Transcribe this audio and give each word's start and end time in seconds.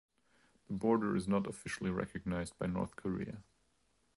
The 0.65 0.73
border 0.73 1.15
is 1.15 1.27
not 1.27 1.45
officially 1.45 1.91
recognized 1.91 2.57
by 2.57 2.65
North 2.65 2.95
Korea. 2.95 3.43